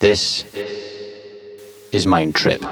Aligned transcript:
This 0.00 0.44
is 1.90 2.06
Mind 2.06 2.36
Trip. 2.36 2.62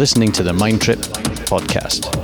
Listening 0.00 0.32
to 0.32 0.42
the 0.42 0.50
Mind 0.54 0.80
Trip 0.80 0.98
podcast. 1.44 2.19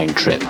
Mind 0.00 0.16
Trip. 0.16 0.49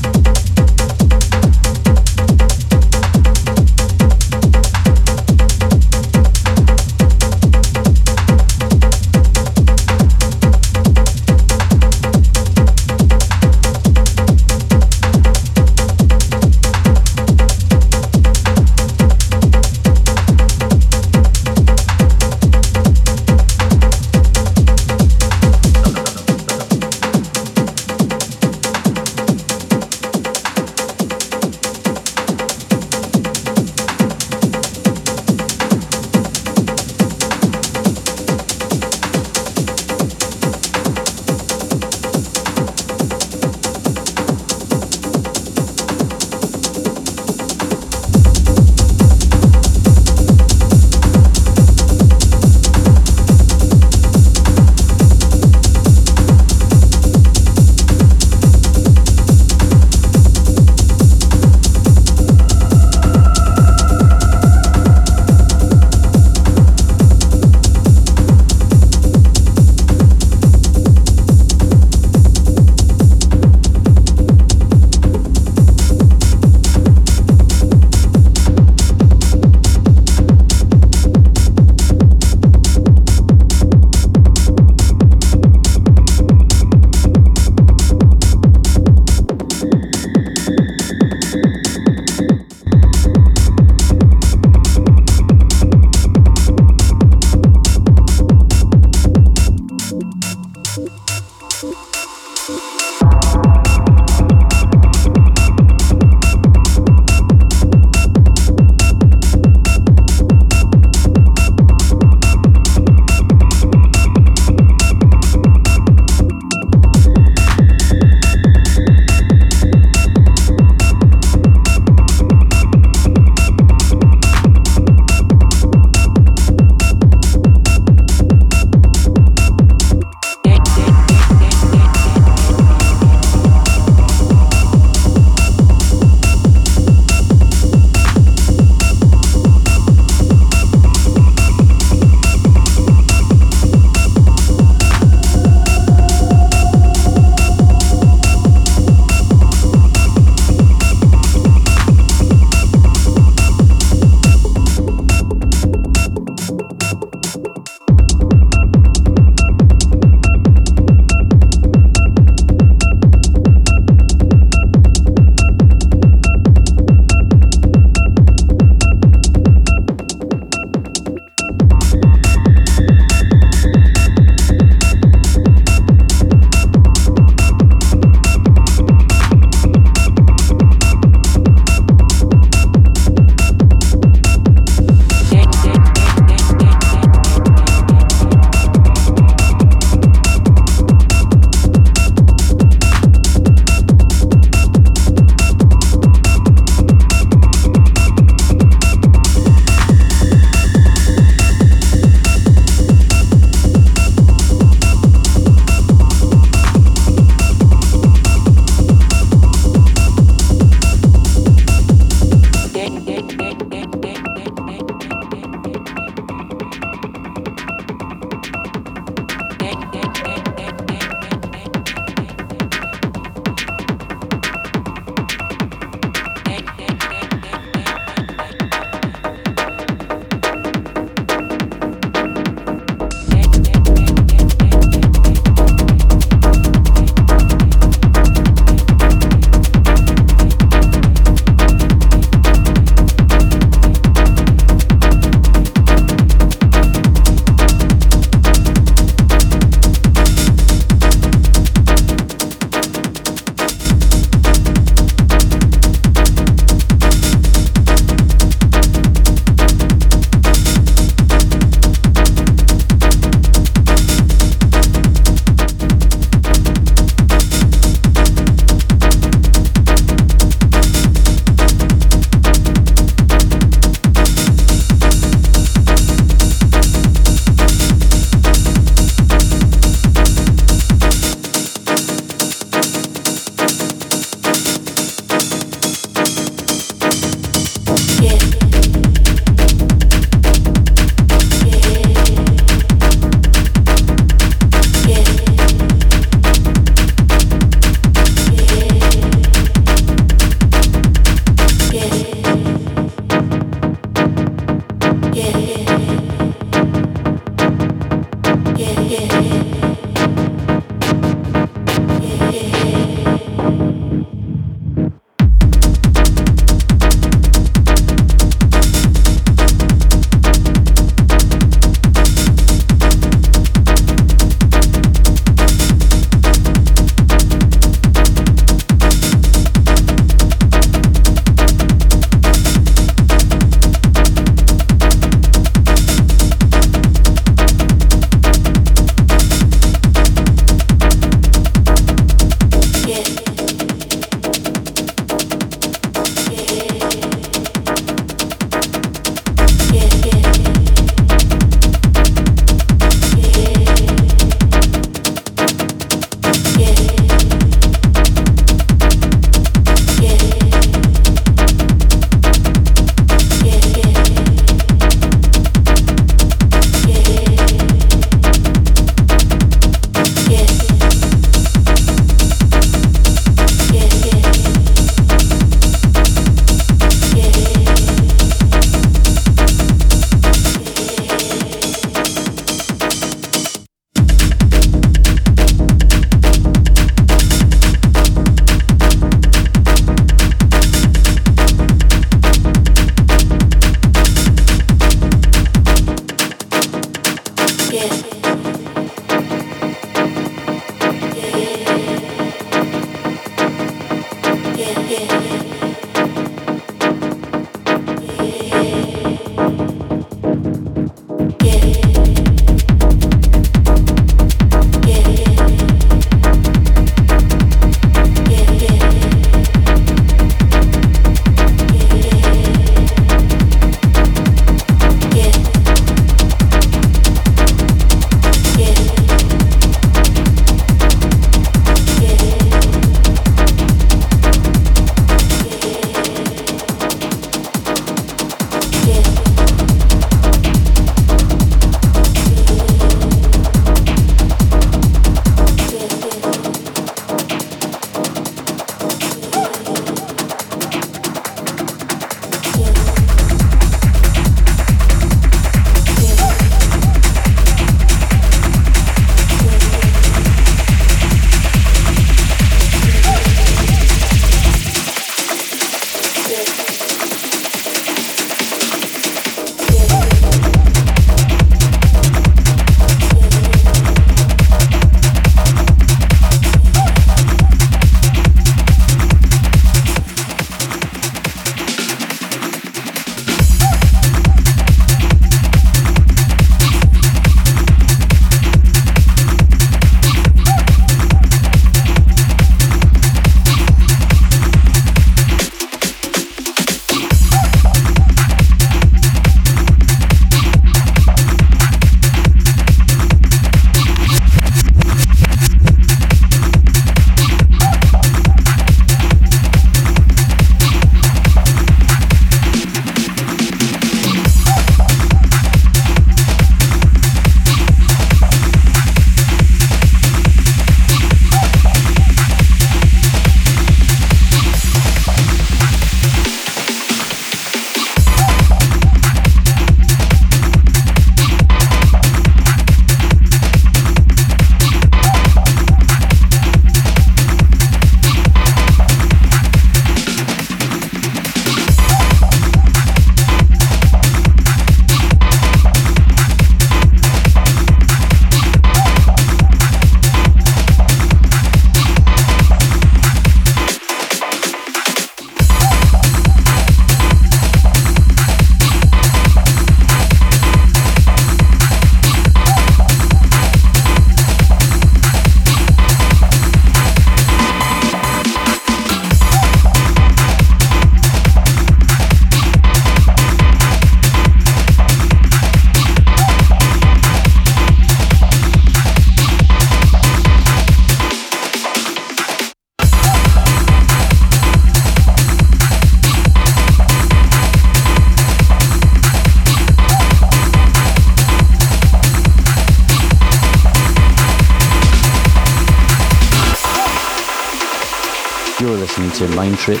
You're 598.82 598.96
listening 598.96 599.30
to 599.30 599.46
Mind 599.54 599.78
Trip 599.78 600.00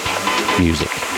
Music. 0.58 1.11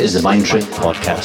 Is 0.00 0.14
the 0.14 0.22
Mind 0.22 0.46
Trip 0.46 0.62
Podcast. 0.64 1.17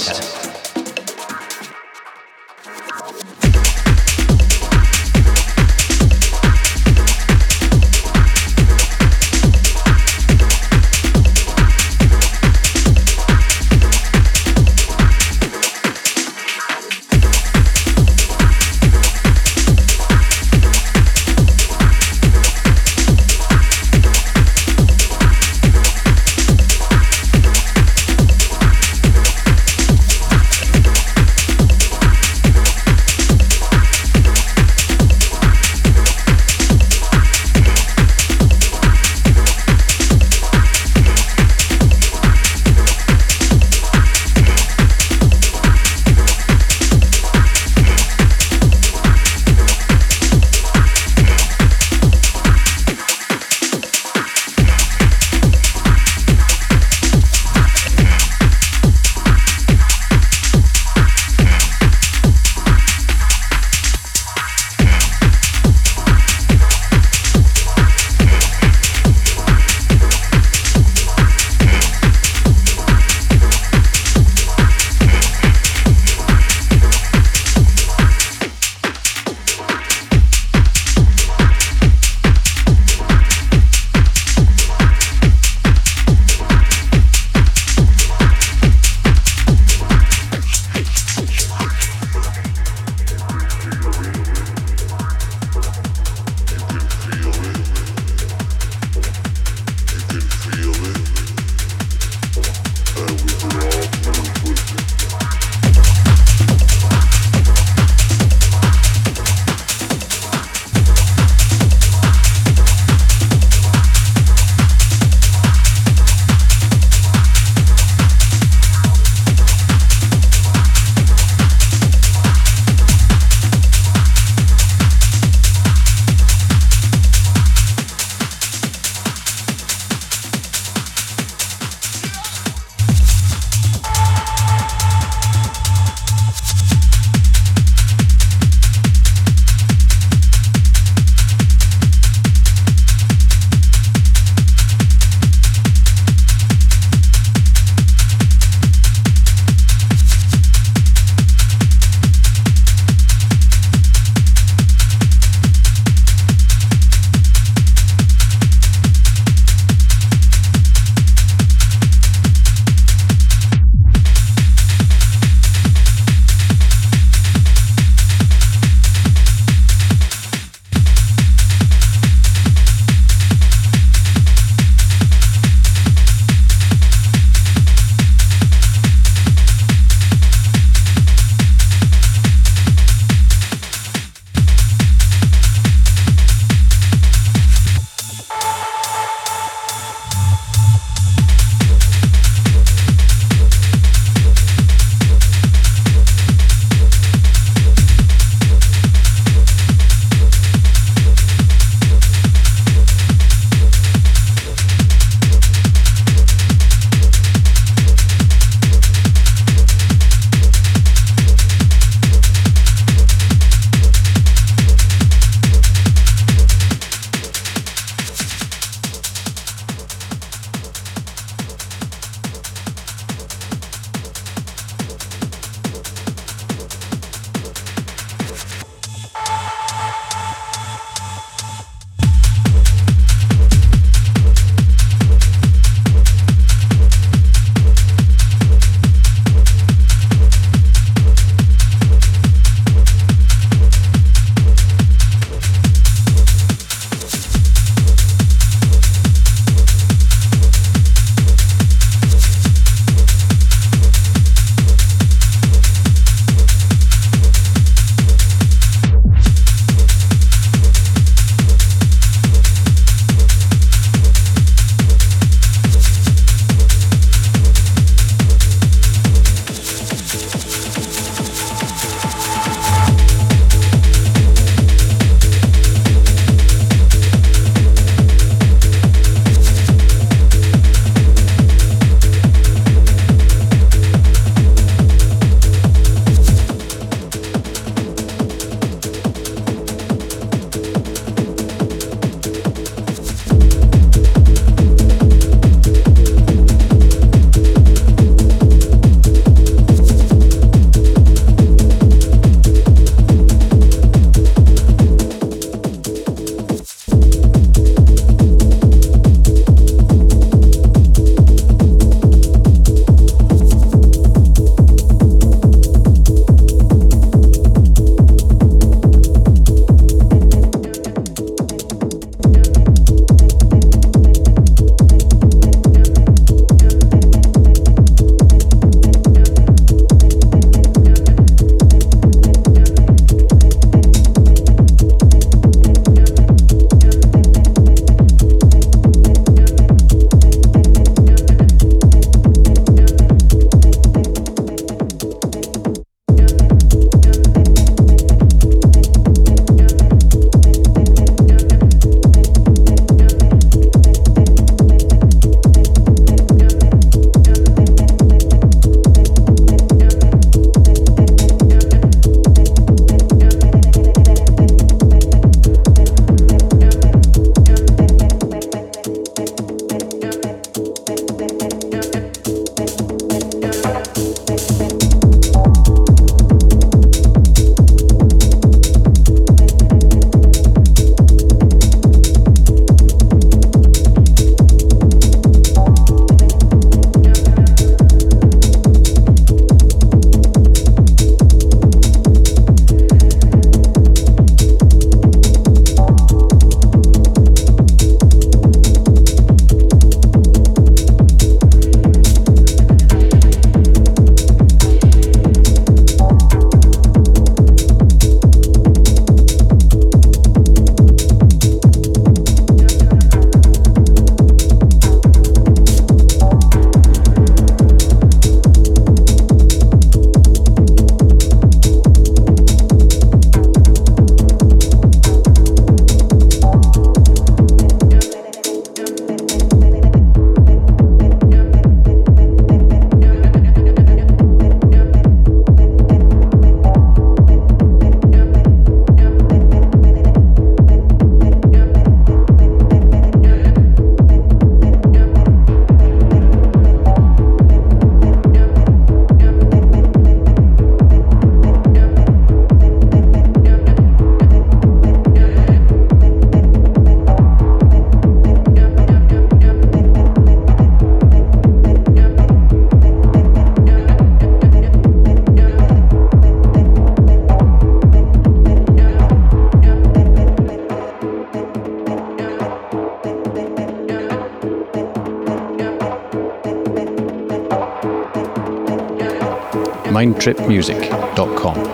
mindtripmusic.com. 480.03 481.72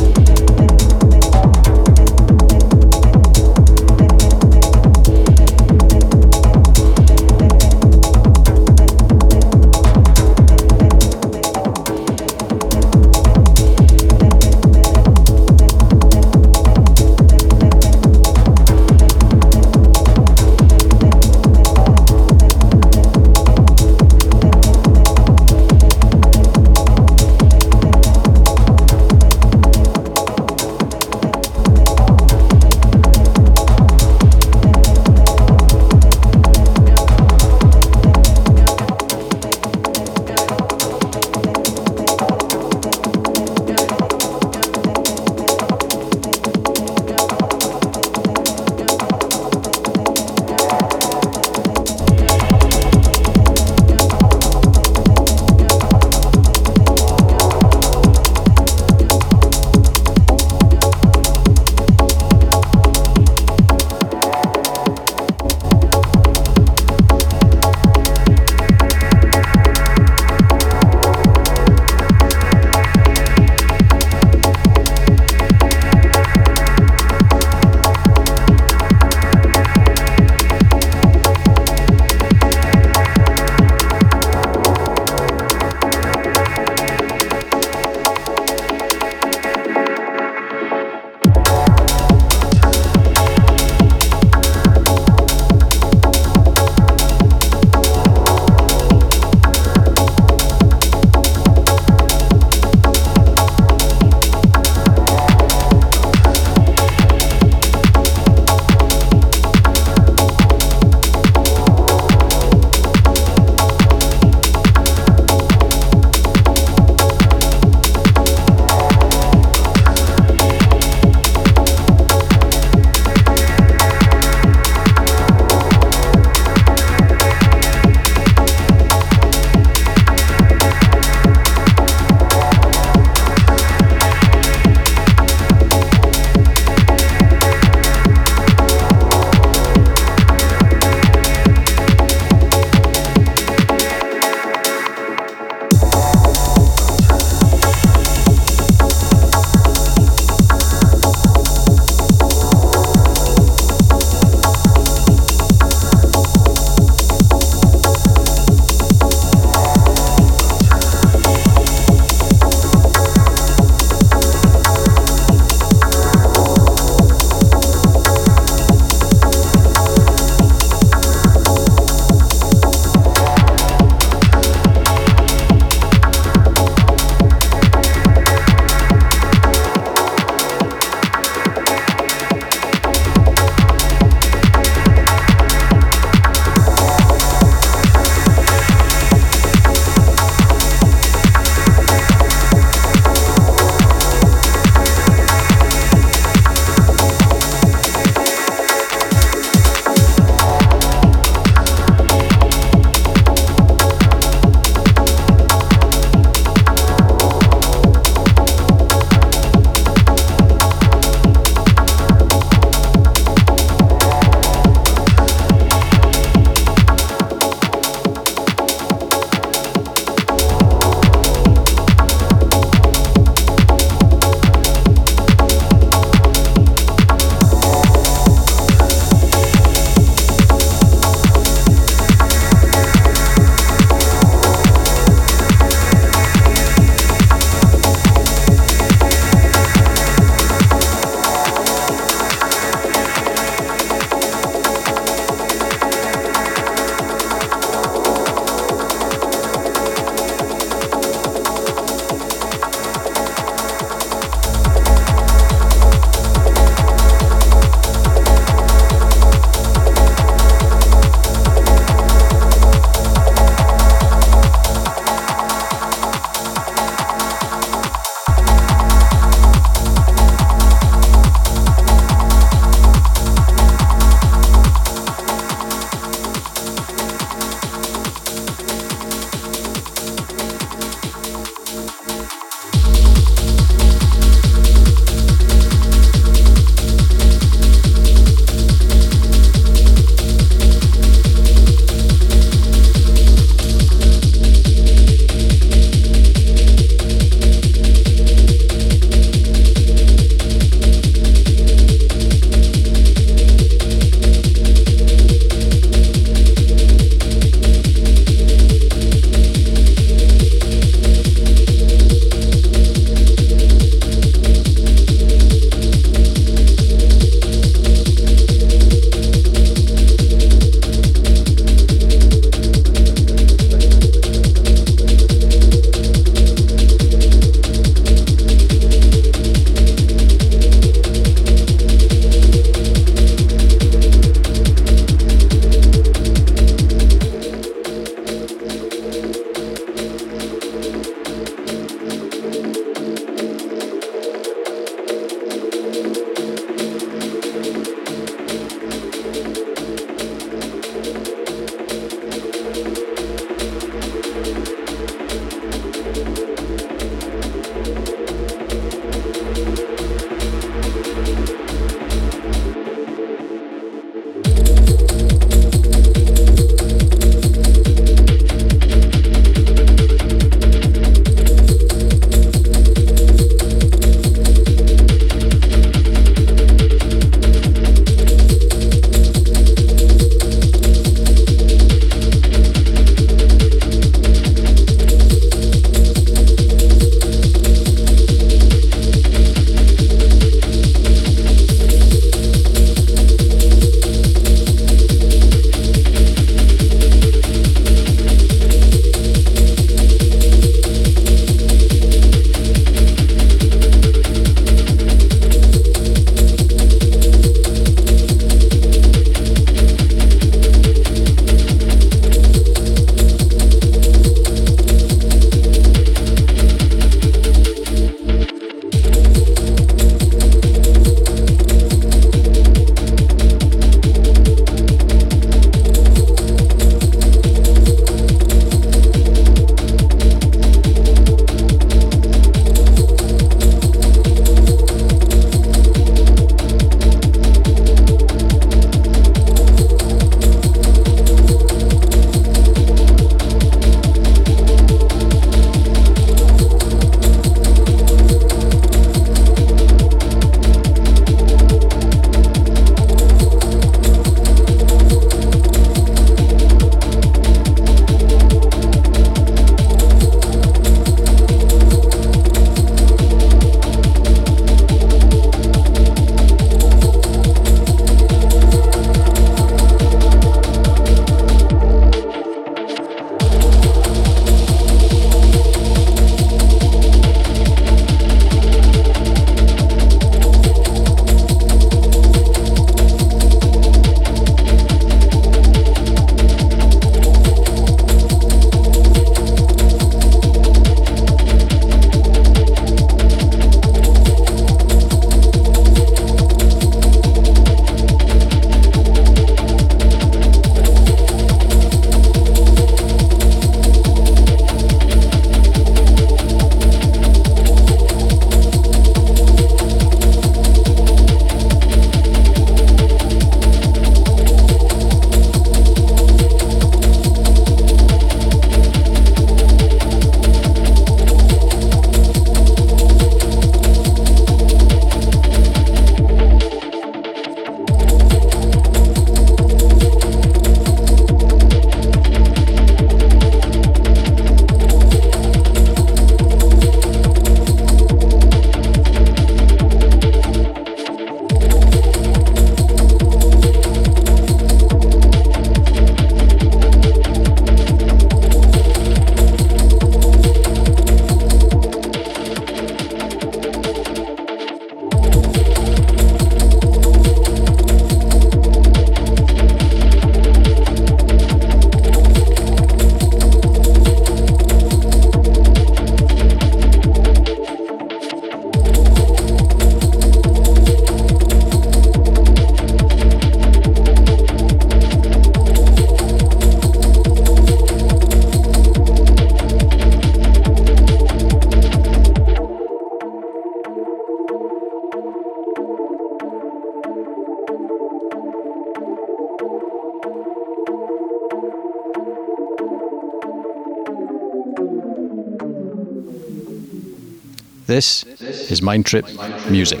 This 597.94 598.24
is 598.72 598.82
Mind 598.82 599.06
Trip 599.06 599.24
Music. 599.70 600.00